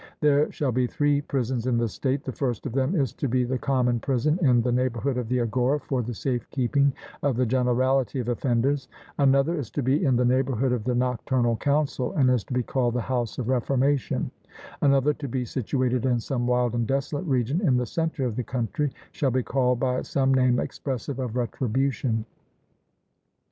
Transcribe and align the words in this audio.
There 0.19 0.51
shall 0.51 0.71
be 0.71 0.87
three 0.87 1.21
prisons 1.21 1.67
in 1.67 1.77
the 1.77 1.87
state: 1.87 2.23
the 2.23 2.31
first 2.31 2.65
of 2.65 2.73
them 2.73 2.95
is 2.95 3.13
to 3.13 3.27
be 3.27 3.43
the 3.43 3.59
common 3.59 3.99
prison 3.99 4.39
in 4.41 4.59
the 4.63 4.71
neighbourhood 4.71 5.15
of 5.15 5.27
the 5.29 5.41
agora 5.41 5.79
for 5.79 6.01
the 6.01 6.15
safe 6.15 6.49
keeping 6.49 6.91
of 7.21 7.37
the 7.37 7.45
generality 7.45 8.19
of 8.19 8.27
offenders; 8.27 8.87
another 9.19 9.53
is 9.53 9.69
to 9.69 9.83
be 9.83 10.03
in 10.03 10.15
the 10.15 10.25
neighbourhood 10.25 10.71
of 10.71 10.85
the 10.85 10.95
nocturnal 10.95 11.55
council, 11.57 12.13
and 12.13 12.31
is 12.31 12.43
to 12.45 12.53
be 12.55 12.63
called 12.63 12.95
the 12.95 13.01
'House 13.01 13.37
of 13.37 13.47
Reformation'; 13.47 14.31
another, 14.81 15.13
to 15.13 15.27
be 15.27 15.45
situated 15.45 16.03
in 16.07 16.19
some 16.19 16.47
wild 16.47 16.73
and 16.73 16.87
desolate 16.87 17.27
region 17.27 17.61
in 17.61 17.77
the 17.77 17.85
centre 17.85 18.25
of 18.25 18.35
the 18.35 18.43
country, 18.43 18.91
shall 19.11 19.29
be 19.29 19.43
called 19.43 19.79
by 19.79 20.01
some 20.01 20.33
name 20.33 20.59
expressive 20.59 21.19
of 21.19 21.35
retribution. 21.35 22.25